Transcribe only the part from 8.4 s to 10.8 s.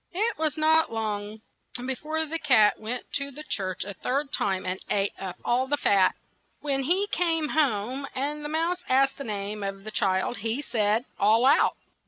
the mouse asked the name of the child, he